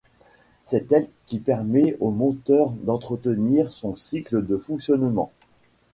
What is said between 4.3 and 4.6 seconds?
de